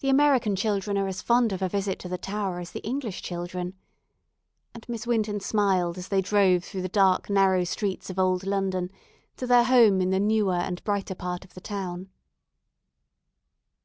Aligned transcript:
The 0.00 0.08
American 0.08 0.56
children 0.56 0.98
are 0.98 1.06
as 1.06 1.22
fond 1.22 1.52
of 1.52 1.62
a 1.62 1.68
visit 1.68 2.00
to 2.00 2.08
the 2.08 2.18
Tower 2.18 2.58
as 2.58 2.72
the 2.72 2.80
English 2.82 3.22
children," 3.22 3.74
and 4.74 4.84
Miss 4.88 5.06
Winton 5.06 5.38
smiled 5.38 5.96
as 5.96 6.08
they 6.08 6.20
drove 6.20 6.64
through 6.64 6.82
the 6.82 6.88
dark, 6.88 7.30
narrow 7.30 7.62
streets 7.62 8.10
of 8.10 8.18
old 8.18 8.44
London, 8.44 8.90
to 9.36 9.46
their 9.46 9.62
home 9.62 10.00
in 10.00 10.10
the 10.10 10.18
newer 10.18 10.56
and 10.58 10.82
brighter 10.82 11.14
part 11.14 11.44
of 11.44 11.54
the 11.54 11.60
town. 11.60 12.08